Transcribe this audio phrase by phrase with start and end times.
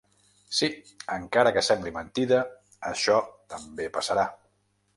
[0.59, 0.69] Sí,
[1.17, 2.41] encara que sembli mentida
[2.93, 3.21] això
[3.55, 4.25] també passarà.